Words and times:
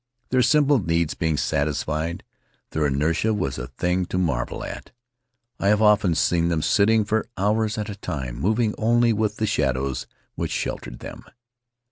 Their 0.29 0.41
simple 0.41 0.79
needs 0.79 1.13
being 1.13 1.37
satisfied, 1.37 2.23
their 2.71 2.87
inertia 2.87 3.35
was 3.35 3.59
a 3.59 3.67
thing 3.67 4.07
to 4.07 4.17
marvel 4.17 4.63
at. 4.63 4.89
I 5.59 5.67
have 5.67 5.79
often 5.79 6.15
seen 6.15 6.47
them 6.47 6.63
sitting 6.63 7.05
for 7.05 7.27
hours 7.37 7.77
at 7.77 7.87
a 7.87 7.95
time, 7.95 8.39
moving 8.39 8.73
only 8.79 9.13
with 9.13 9.37
the 9.37 9.45
shadows 9.45 10.07
which 10.33 10.49
sheltered 10.49 11.01
them. 11.01 11.25